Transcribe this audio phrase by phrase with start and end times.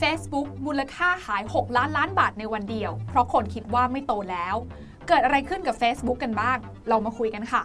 [0.00, 4.54] Facebook มูลค่าหาย 6 ล้านล้านบาทในวันเดียว เพราะคนคิดว่าไม่โตแล้ว
[5.08, 7.62] เกิดอะไรขึ้นกับ Facebook กันบ้าง เรามาคุยกันค่ะ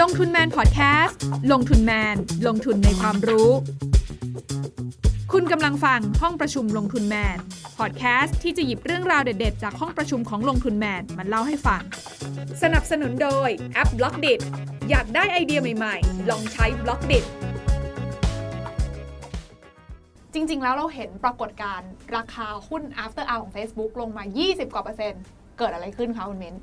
[0.00, 1.18] ลงทุนแมนพอดแคสต์
[1.52, 3.50] ลงทุนแมน ลงทุนในความรู้
[5.32, 7.38] คุณกำลังฟังห้องประชุมลงทุนแมน
[7.78, 11.82] พอดแคสต์ที่จะหยิบเรื่องราวเด็ดๆ จากห้องประชุมของลงทุนแมนมาเล่าให้ฟัง
[12.62, 14.34] สนับสนุนโดยแอป Blockdit
[14.90, 17.20] อยากได้ไอเดียใหม่ๆ ลองใช้ Blockdit
[20.34, 25.22] จริง ๆ แล้วเราเห็นปรากฏการณ์ราคาหุ้น after hour ของ Facebook ลงมา 20 กว่าเปอร์เซ็นต์
[25.58, 26.56] เกิดอะไรขึ้นคะคุณเม้น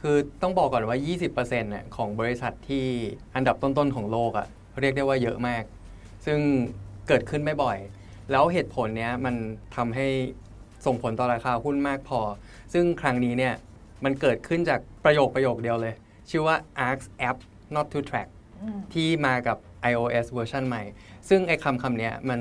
[0.00, 0.98] คือต้องบอกก่อนว่า
[1.28, 2.86] 20%เนี่ยของบริษัทที่
[3.34, 4.46] อันดับต้น ๆ ของโลกอะ
[4.80, 5.62] เรียกได้ว่าเยอะมาก
[6.26, 6.38] ซึ่ง
[7.08, 7.78] เกิดขึ้นไม่บ่อย
[8.30, 9.34] แล้วเหตุผลเนี้ยมัน
[9.76, 10.06] ทำให้
[10.86, 12.20] ส่งผลต่อราคาหุ้นมากพอ
[12.72, 13.54] ซึ่งครั้งนี้เนี่ย
[14.04, 15.94] มันเกิดขึ้นจากประโยคประโยคเดียวเลย
[16.30, 16.56] ชื่อว่า
[16.88, 17.38] ask app
[17.74, 18.28] not to track
[18.92, 19.58] ที่มากับ
[19.90, 20.82] iOS เวอร์ชันใหม่
[21.28, 22.40] ซึ่งไอ้คำคำนี้มัน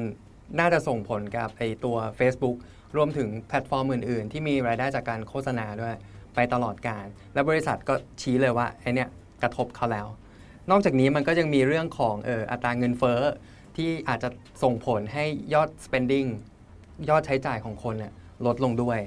[0.59, 2.57] น่าจะส่งผลกับไอ้ตัว Facebook
[2.97, 5.95] รวมถึงแพลตฟอร์มอื่น ๆ ที่มีรายได้จากการโฆษณาด้วย
[6.35, 9.07] ไปตลอดกาล และบริษัทก็ชี้เลยว่าไอ้นี่
[9.41, 10.07] กระทบเขาแล้ว
[10.71, 13.19] นอกจากนี้มันก็ยังมีเรื่องของเอออัตราเงินเฟ้อ
[13.77, 14.29] ที่อาจจะ
[14.63, 16.27] ส่งผลให้ยอด spending
[17.09, 18.13] ยอดใช้จ่ายของคนเนี่ย
[18.45, 18.99] ลดลงด้วย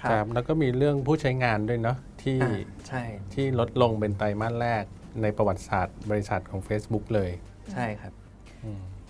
[0.00, 3.02] ครับแล้วก็มีเรื่องผู้ใช้งานด้วยเนาะที่อ่าใช่
[3.34, 4.84] ที่ลดลงเป็นไตรมาสแรก
[5.22, 7.30] ในประวัติศาสตร์บริษัทของ Facebook เลย
[7.72, 8.12] ใช่ครับ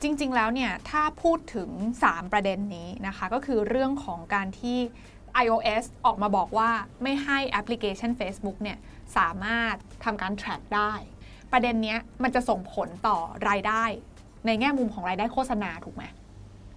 [0.07, 1.71] จริง ๆ แล้วเนี่ยถ้าพูดถึง
[2.03, 4.79] 3 ประเด็นนี้นะคะ ก็คือเรื่องของการที่
[5.45, 6.71] iOS ออกมาบอกว่า
[7.03, 8.79] ไม่ให้แอปพลิเคชัน Facebook เนี่ย
[9.17, 10.93] สามารถทำการ track ได้
[11.53, 13.19] ประเด็นเนี้ยมันจะส่งผลต่อ
[13.49, 13.85] รายได้
[14.47, 16.05] ในแง่มุมของรายได้โฆษณาถูกไหม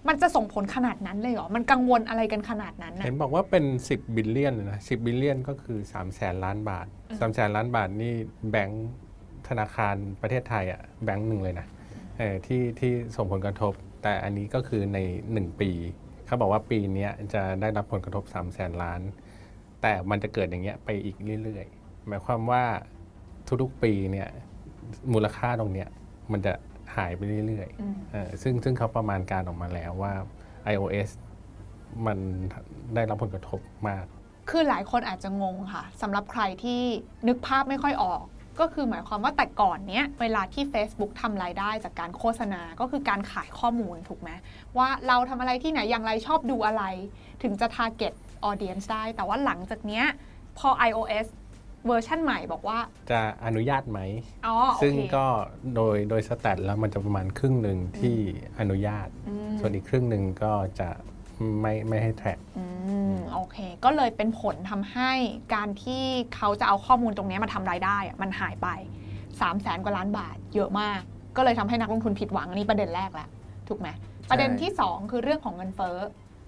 [0.08, 8.14] มันจะส่งผลขนาดนั้นเลยเหรอ มันกังวลอะไรกันขนาดนั้นนะเห็นบอกว่าเป็น 10 billion นะ10 billion ก็คือ3 0 0แสนล้านบาท3 0 0แสนล้านบาทนี่
[8.50, 8.88] แบงก์
[9.48, 11.66] ธนาคารประเทศไทยอะ่ะแบงก์หนึ่งเลยนะ
[12.46, 14.98] ที่ที่ส่งผลกระทบ แต่อันนี้ก็คือใน
[15.34, 15.70] 1 ปี
[16.26, 19.00] เขาบอกว่าปีนี้จะได้รับผลกระทบ 3 0 0แสนล้าน
[19.82, 22.64] แต่มันจะเกิดอย่างเงี้ยไปอีกเรื่อยๆ หมายความว่า
[23.62, 24.28] ทุกๆปีเนี่ย
[25.12, 25.88] มูลค่าตรงเนี้ย
[26.32, 26.52] มันจะ
[26.96, 30.12] หายไปเรื่อยอืมๆเออซึ่งซึ่งเขาประมาณการออกมาแล้วว่า
[30.72, 31.10] iOS
[32.06, 32.18] มัน
[32.94, 34.04] ได้รับผลกระทบมาก
[34.50, 36.80] คือหลายคนอาจจะงงค่ะสำหรับใครที่
[37.28, 38.22] นึกภาพไม่ค่อยออก
[38.58, 44.30] ก็คือหมายความว่าแต่ก่อนเนี้ยเวลาที่ Facebook ทำรายได้จากการโฆษณาก็คือการขายข้อมูลถูกไหม
[44.78, 46.84] ว่าเราทำอะไรที่ไหนอย่างไรชอบดูอะไร
[47.42, 48.14] ถึงจะ target
[48.50, 50.04] audience ได้ แต่ว่าหลังจากเนี้ย
[50.58, 51.26] พอ iOS
[51.86, 52.78] เวอร์ชันใหม่บอกว่า
[53.10, 54.00] จะอนุญาตไหม
[54.46, 55.26] อ๋อโอซึ่งเคก็
[55.74, 58.16] โดยโดยสแตทแล้วมันจะประมาณครึ่งหนึ่งที่
[58.60, 60.88] อนุญาตอืมส่วนอีกครึ่งหนึ่งก็จะ
[61.60, 62.64] ไม่ไม่ให้แทร็กอื
[63.12, 65.10] มโอเค ก็เลยเป็นผลทำให้
[65.54, 66.02] การที่
[66.34, 68.68] เขาจะเอาข้อมูลตรงนี้มาทำรายได้อะมันหายไป
[69.10, 71.00] 3 0 0แสนกว่าล้านบาท เยอะมาก
[71.36, 73.28] ก็เลยทำให้นักลงทุนผิดหวังอันนี้ประเด็นแรกแหละ
[73.68, 73.88] ถูกไหม
[74.30, 75.98] ประเด็นที่ 2 คือเรื่องของเงินเฟ้อ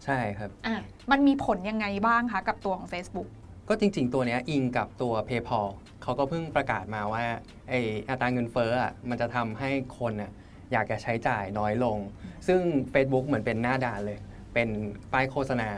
[0.04, 0.76] ใช่ครับอะ
[1.10, 3.28] มันมีผลยังไงบ้างคะกับตัวของ Facebook
[3.68, 5.68] ก็จริง ๆ ตัวเนี้ยอิงกับตัว PayPal
[6.02, 7.24] เขาก็เพิ่งประกาศมาว่า
[7.68, 7.74] ไอ
[8.08, 10.30] อัตราเงินเฟ้ออะมันจะทำให้คนอะ
[10.72, 11.98] อยากจะใช้จ่ายน้อยลง
[12.46, 12.60] ซึ่ง
[12.92, 14.18] Facebook เหมือนเป็นหน้าด่านเลย
[14.54, 14.68] เป็น
[15.12, 15.70] ป้ายโฆษณา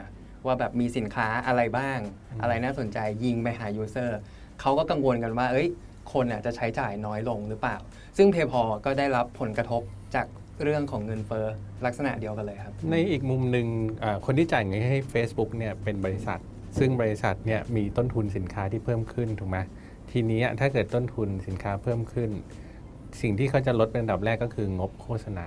[0.47, 1.99] ว่าแบบมีสินค้าอะไรบ้าง
[2.43, 4.11] อะไรน่าสนใจยิงไปหา user
[4.61, 5.69] เขาก็กังวลกันว่า เอ้ย
[6.13, 7.77] คนอะจะใช้จ่ายน้อยลงหรือเปล่า
[8.17, 9.83] ซึ่ง PayPal ก็ได้รับผลกระทบ
[10.15, 10.27] จาก
[10.63, 11.47] เรื่องของเงินเฟ้อ
[11.87, 13.67] ลักษณะเดียวกันเลยครับ ในอีกมุมหนึ่ง
[14.03, 16.41] อ่าคนที่จ่ายเงินให้ Facebook เนี่ยเป็นบริษัท
[16.79, 19.59] ซึ่งบริษัทเนี่ยมีต้นทุนสินค้าที่เพิ่มขึ้นถูกไหม
[20.11, 22.31] ทีนี้ถ้าเกิดต้นทุนสินค้าเพิ่มขึ้น
[23.21, 25.47] สิ่งที่เขาจะลดเป็นอันดับแรกก็คืองบโฆษณา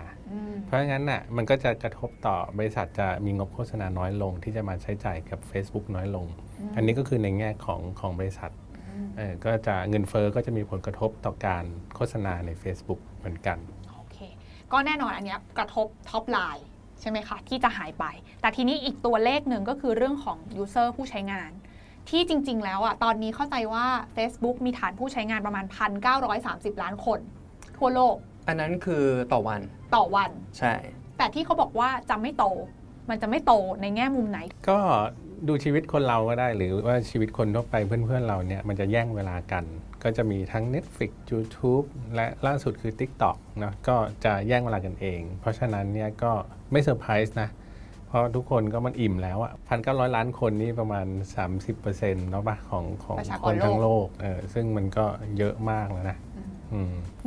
[0.65, 6.25] เพราะงั้นน่ะมันก็จะกระทบต่อบริษัทจะมีงบโฆษณาน้อยลง ที่จะมาใช้จ่ายกับ Facebook น้อยลง
[6.75, 8.51] อันนี้ก็คือในแง่ของของบริษัท
[9.17, 11.63] เออก็จะเงินเฟ้อก็จะมีผลกระทบต่อการ
[11.95, 13.57] โฆษณาใน Facebook เหมือนกัน
[13.95, 14.17] โอเค
[14.71, 16.65] ก็แน่นอนอันเนี้ยกระทบ top line
[17.01, 18.05] ใช่ไหมคะ ที่จะหายไป
[18.41, 21.51] แต่ทีนี้อีกตัวเลขหนึ่งก็คือเรื่องของ User ผู้ใช้งาน
[22.09, 23.85] ที่จริง ๆ แล้วอะตอนนี้เข้าใจว่า
[24.15, 25.65] Facebook มีฐานผู้ใช้งานประมาณ
[26.23, 27.19] 1,930 ล้านคน
[27.77, 28.15] ทั่วโลก
[28.47, 29.61] อันนั้นคือต่อวัน
[29.95, 30.73] ต่อวัน ใช่
[31.17, 32.45] แต่ที่เขาบอกว่าจะไม่โต
[33.09, 34.39] มันจะไม่โตในแง่มุมไหน
[34.69, 34.79] ก็
[35.47, 39.63] ดูชีวิตคนเราก็ได้ หรือว่าชีวิตคนทั่วไปเพื่อนๆเราเนี่ยมันจะแย่งเวลากัน
[40.03, 41.85] ก็จะมีทั้ง Netflix YouTube
[42.15, 43.95] และล่าสุดคือ TikTok เนอะก็
[44.25, 46.31] จะแย่งเวลากันเอง เพราะฉะนั้นเนี่ยก็
[46.71, 47.49] ไม่เซอร์ไพรส์นะ
[48.07, 51.07] เพราะทุกคนก็มันอิ่มแล้วอะพันเก้าร้อยล้านคนนี่ประมาณ
[51.67, 55.05] 30%เนาะปะของของประชากครนโลกทั้งโลกเออซึ่งมันก็
[55.37, 56.26] เยอะมากแล้วนะอืม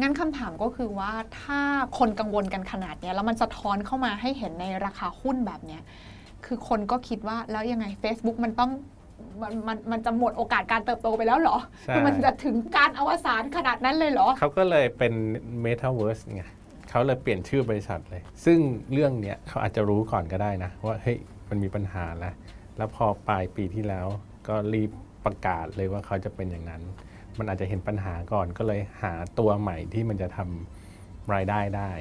[0.00, 1.60] งั้นคำถามก็คือว่าถ้า
[1.98, 5.82] คนกังวลกันขนาดเนี้ยแล้วมันสะท้อนเข้ามาให้เห็นในราคาหุ้นแบบเนี้ย
[6.46, 8.70] คือคนก็คิดว่าแล้วยังไง Facebook มันต้อง
[9.42, 11.56] มันมันมันจะหมดโอกาสการเติบโตไปแล้วเหรอ
[11.86, 15.12] ใช่คือมันจะถึงการอวสานขนาดนั้นเลยเหรอ เขาก็เลยเป็น
[15.64, 16.44] Metaverse ไง
[16.90, 18.58] เขาเลยเปลี่ยนชื่อบริษัทเลย ซึ่ง
[18.92, 22.34] เรื่องเนี้ยเขาอาจจะรู้ก่อนก็ได้นะ ว่าเฮ้ยมันมีปัญหาแล้ว
[22.76, 24.06] แล้วพอปลายปีที่แล้ว
[24.48, 24.90] ก็รีบ
[25.24, 26.82] ประกาศเลยว่าเขาจะเป็นอย่างนั้น
[27.40, 31.92] มันอาจจะเห็นปัญหาก่อนก็เลยหาตัวใหม่ที่มันจะทำรายได้ได้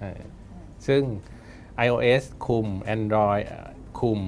[0.00, 0.20] เออ
[0.86, 1.02] ซึ่ง
[1.86, 3.68] iOS คุม Android เอ่อ
[4.00, 4.20] คุม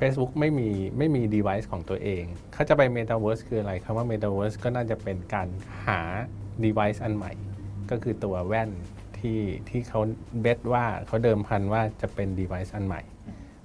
[0.00, 0.68] Facebook ไม่มี
[0.98, 5.48] ไม่มี device ของตัวเอง เขาจะไป Metaverse คืออะไรคำว่า Metaverse ก็น่าจะเป็นการ
[5.86, 6.00] หา
[6.64, 7.32] device อันใหม่
[7.90, 8.70] ก็คือตัวแว่น
[9.18, 10.00] ที่ที่เขา
[10.40, 13.02] เบสว่าเขาเดิมพันว่าจะเป็น device อันใหม่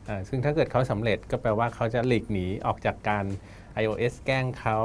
[0.07, 3.25] อ่าซึ่งถ้าเกิดเขาสำเร็จก็แปลว่าเขาจะหลีกหนีออกจากการ
[3.81, 4.77] iOS แกล้งเขา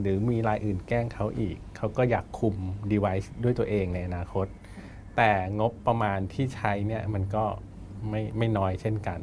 [0.00, 2.56] หรือมีรายอื่นแกล้งเขาอีก เขาก็อยากคุม
[2.92, 4.46] device ด้วยตัวเองในอนาคต
[5.16, 7.44] แต่งบประมาณที่ใช้เนี่ยมันก็
[8.08, 9.20] ไม่ไม่น้อยเช่นกัน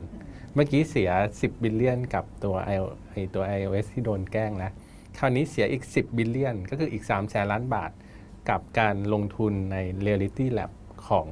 [0.54, 2.78] เมื่อกี้เสีย 10 billion กับตัว i
[3.12, 4.72] ไอตัว iOS ที่โดนแกล้งแล้ว
[5.18, 7.92] คราวนี้เสียอีก 10 billion ก็คืออีก3แสนล้านบาท
[8.50, 10.72] กับการลงทุนใน Reality Lab
[11.08, 11.28] ของ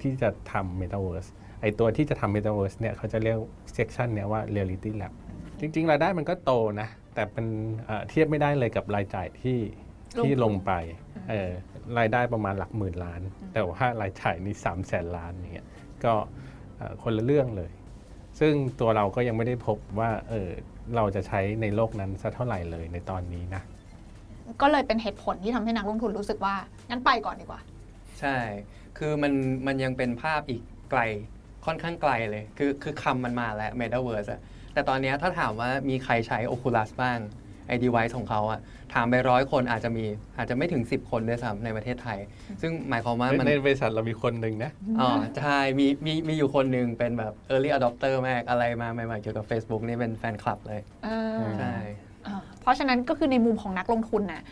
[0.00, 1.28] ที่จะทำ Metaverse
[1.60, 3.38] ไอตัวที่จะทำ Metaverse เนี่ยเขาจะเรียก
[3.74, 5.12] section เนี้ยว่า Reality Lab
[5.60, 7.46] จริง ๆ รายได้มันก็โตนะ แต่เป็น
[7.84, 9.58] เอ่อเทียบไม่ได้เลยกับรายจ่ายที่
[10.18, 10.72] ลงทุนที่ลงไป
[11.30, 11.50] เออ
[11.98, 13.20] รายได้ประมาณหลักหมื่นล้าน
[13.52, 15.68] แต่ว่ารายจ่ายนี่สามแสนล้านอย่างเงี้ย
[16.04, 16.12] ก็
[16.76, 17.70] เอ่อคนละเรื่องเลย
[18.40, 20.48] ซึ่งตัวเราก็ยังไม่ได้พบว่าเออ
[20.96, 23.62] เราจะใช้ในโลกนั้นสักเท่าไหร่เลยในตอนนี้นะ
[24.62, 26.54] ก็เลยเป็นเหตุผลที่ทำให้นักลงทุนรู้สึกว่า
[26.90, 27.60] งั้นไปก่อนดีกว่า
[28.20, 28.36] ใช่
[28.98, 29.32] คือมัน
[29.66, 31.00] มันยังเป็นภาพอีกไกล
[31.66, 34.40] ค่อนข้างไกลเลย คือคือคำมันมาแล้ว Metaverse อะ
[34.74, 37.18] แต่ตอนเนี้ยถ้าถามว่ามีใครใช้ Oculus บ้าง
[37.68, 38.60] ไอ้ device ของเขาอะ
[38.94, 40.04] ถามไปร้อยคนอาจจะมี
[40.36, 42.18] อาจจะไม่ถึง 10 คนด้วยซ้ำในประเทศไทย
[42.60, 44.70] ซึ่งหมายความว่ามันในบริษัทเรามีคนหนึ่งนะ
[45.00, 45.08] อ๋อ
[45.40, 51.74] ใช่มีมีมีอยู่คนหนึ่งเป็นแบบ early adopter มากอะไรมาใหม่ๆเกี่ยวกับ Facebook นี่เป็นแฟนคลับเลยเออใช่
[52.26, 54.42] อ่าเพราะฉะนั้นก็คือในมุมของนักลงทุนน่ะ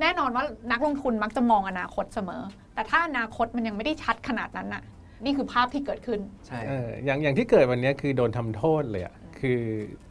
[0.00, 2.42] แน่นอนว่านักลงทุนมักจะมองอนาคตเสมอ
[2.74, 4.82] แต่ถ้าอนาคตมันยังไม่ได้ชัดขนาดนั้นน่ะ
[5.24, 9.60] นี่คือภาพที่เกิดขึ้นใช่เอออย่างอย่างที่เกิดวันนี้คือโดนทำโทษเลยอะ คือ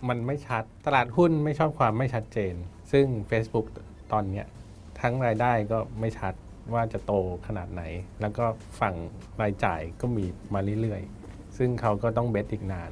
[0.09, 2.53] มันไม่ชัดตลาดหุ้นไม่ชอบความไม่ชัดเจน
[2.91, 3.67] ซึ่ง Facebook
[4.11, 4.45] ตอนเนี้ย
[5.01, 6.33] ทั้งรายได้ก็ไม่ชัด
[6.73, 7.13] ว่าจะโต
[7.47, 7.83] ขนาดไหน
[8.21, 8.45] แล้วก็
[8.79, 8.95] ฝั่ง
[9.41, 12.91] รายจ่ายก็มีมาเรื่อยๆ ซึ่งเขาก็ต้องเบสอีกนาน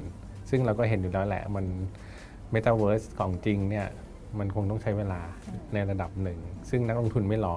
[0.50, 1.66] ซึ่งเราก็เห็นอยู่แล้วแหละมัน
[2.54, 3.86] Metaverse ของจริงเนี่ย
[4.38, 5.20] มันคงต้องใช้เวลา
[5.74, 6.38] ในระดับหนึ่ง
[6.70, 7.56] ซึ่งนักลงทุนไม่รอ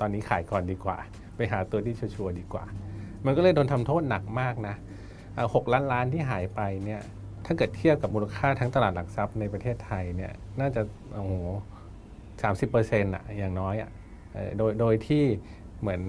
[0.00, 0.98] ตอนนี้ขายก่อนดีกว่า
[1.36, 2.64] ไปหาตัวที่ชัวร์ดีกว่า
[3.26, 4.74] มันก็เลยโดนทำโทษหนักมากนะ
[5.54, 7.00] หกล้านล้านที่หายไปเนี่ย
[7.46, 10.82] ถ้าเกิดเทียบกับมูลค่าทั้งตลาดหลักทรัพย์ในประเทศไทยเนี่ยน่าจะ
[11.14, 11.32] โอ้โห
[12.42, 13.90] สามสิบเปอร์เซ็นต์อะอย่างน้อยอะ
[14.32, 15.24] เอ่อโดยโดยที่
[15.80, 16.00] เหมือน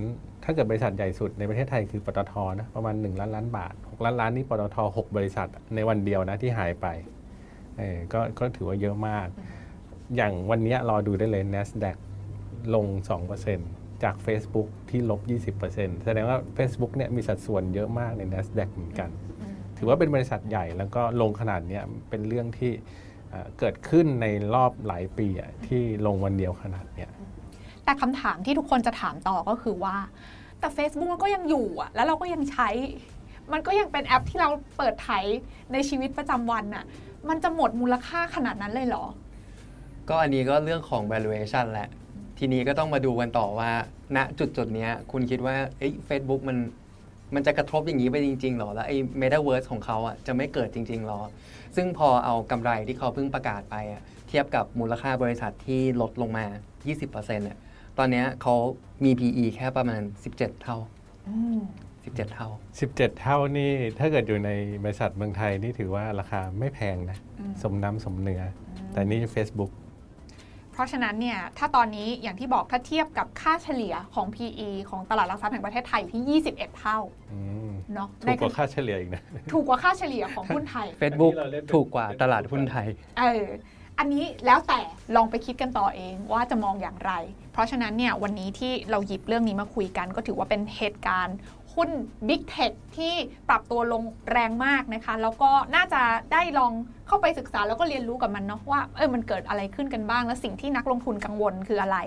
[0.44, 6.88] ถ้าเกิดบริษัทใหญ่สุดในประเทศไทยคือปตทนะประมาณ 1 ล้านล้านบาท 6 ล้านล้านนี่ปตท 6 บริษัทในวันเดียวนะที่หายไป
[7.78, 9.28] เออก็ก็ถือว่าเยอะมาก
[10.16, 11.98] อย่างวันนี้รอดูได้เลย NASDAQ
[12.76, 12.86] ลง
[13.46, 15.22] 2%จาก Facebook ที่ลบ
[15.62, 19.10] 20%แสดงว่า Facebook เนี่ยมีสัดส่วนเยอะมากใน NASDAQ เหมือนกัน
[19.77, 22.72] ถือว่าเป็นบริษัทใหญ่แล้วก็ลงขนาดเนี้ยเป็นเรื่องที่
[23.30, 27.10] เอ่อเกิดขึ้นในรอบหลายปีอะที่ลงวันเดียวขนาดเนี้ย
[27.83, 29.95] แต่คำถามที่ทุกคนจะถามต่อก็คือว่า
[30.60, 32.69] แต่ Facebook มันก็ยังอยู่อะแล้วเราก็ยังใช้
[33.54, 35.10] มันก็ยังเป็นแอปที่เราเปิดไถ
[35.74, 36.86] ในชีวิตประจำวันน่ะ
[37.30, 39.06] มันจะหมดมูลค่าขนาดนั้นเลยเหรอ
[40.10, 41.89] ก็อันนี้ก็เรื่องของ valuation แหละ
[42.38, 43.71] ทีนี้ก็ต้องมาดูกันต่อว่า
[44.16, 46.57] ณจุดจุดๆเนี้ยคุณคิดว่าเอ้ย Facebook มัน
[47.33, 51.19] มันจะกระทบอย่างนี้ไปจริงๆหรอ แล้วไอ้ Metaverse ของเขาอะจะไม่เกิดจริงๆหรอ
[51.76, 56.45] ซึ่งพอเอากำไรที่เขาเพิ่งประกาศไปอะเทียบกับมูลค่าบริษัทที่ลดลงมา
[56.95, 57.57] 20%เนี่ย
[57.97, 58.56] ตอนเนี้ยเขา
[59.04, 60.02] มี PE แค่ประมาณ
[60.35, 60.78] 17 เท่า
[61.76, 62.50] 17 เท่า
[62.85, 64.52] 17 เท่านี่ถ้าเกิดอยู่ใน
[64.83, 68.44] บริษัทเมืองไทยนี่ถือว่าราคาไม่แพงนะอืมสมน้ำสมเนื้อ
[68.78, 69.71] อแต่นี่ Facebook
[70.76, 77.00] เพราะฉะนั้นเนี่ยถ้าตอนนี้อย่างที่บอกถ้าเทียบกับค่าเฉลี่ยของ PE ของตลาดหลักทรัพย์แห่งประเทศไทยอยู่ที่ 21 เท่า
[77.34, 77.40] อื
[77.70, 82.88] มเนาะถูกกว่าค่าเฉลี่ยอีกนะถูกกว่าค่าเฉลี่ยของหุ้นไทย Facebook อันนี้เราเล่นเป็นถูกกว่าตลาดหุ้นไทย
[83.20, 83.46] เออ
[84.00, 84.80] อันนี้แล้วแต่
[85.16, 87.12] ลองไปคิดกันต่อเองว่าจะมองอย่างไร
[87.54, 91.38] เพราะฉะนั้นเนี่ยวันนี้ที่เราหยิบเรื่องนี้มาคุยกันก็ถือว่าเป็นเหตุการณ์
[91.76, 91.90] หุ้น
[92.28, 93.14] Big Tech ที่
[93.50, 96.02] ปรับตัวลงแรงมากนะคะ แล้วก็น่าจะ
[96.34, 96.74] ได้ลอง
[97.08, 101.98] เข้าไปศึกษาแล้วก็เรียนรู้กับมันเนาะว่าเออมันเกิดอะไรขึ้นกันบ้าง และสิ่งที่นักลงทุนกังวลคืออะไร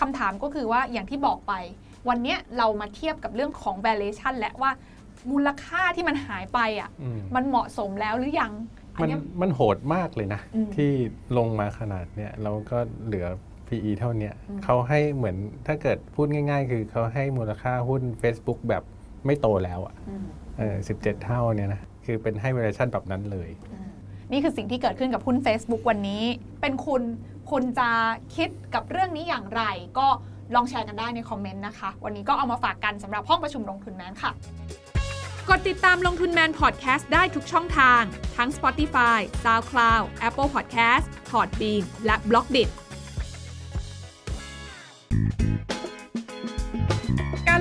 [0.00, 1.52] คำถามก็คือว่าอย่างที่บอกไป
[2.08, 4.70] วันเนี้ยเรามาเทียบกับเรื่องของ valuation และว่า
[5.30, 8.52] มูลค่าที่มันหายไปอะอืมมันเหมาะสมแล้วหรือยัง
[8.96, 10.90] อันมันเนี้ยมันโหดมากเลยนะอืมที่
[11.38, 13.26] ลงมาขนาดเนี้ยแล้วก็เหลือ
[13.68, 18.82] PE เท่าเนี้ยอืมเขาให้เหมือนถ้าเกิดพูดง่าย ๆ คือเขาให้มูลค่าหุ้น Facebook แบบ
[19.26, 20.24] ไม่โตแล้วอะอืม
[20.58, 23.48] เออ17เท่าเนี่ยนะคือเป็นให้ valuation แบบนั้นเลย
[24.32, 26.22] นี่คือสิ่งที่เกิดขึ้นกับหุ้น Facebook วันนี้
[26.60, 27.02] เป็นคุณ
[27.50, 27.90] คุณจะ
[28.36, 29.62] คิดกับเรื่องนี้อย่างไร
[29.98, 30.06] ก็
[30.54, 34.30] ลองแชร์กันได้ในคอมเมนต์นะคะ วันนี้ก็เอามาฝากกันสำหรับห้องประชุมลงทุนแมนค่ะ
[35.48, 38.02] กดติดตามลงทุนแมนพอดแคสต์ได้ทุกช่องทาง
[38.36, 42.74] ทั้ง Spotify, SoundCloud, Apple Podcast, Podbean และ b l o k d i t กา
[45.73, 45.73] ร